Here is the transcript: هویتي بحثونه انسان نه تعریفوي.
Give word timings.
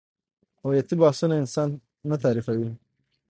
هویتي 0.63 0.95
بحثونه 1.01 1.35
انسان 1.41 1.69
نه 2.09 2.15
تعریفوي. 2.23 2.69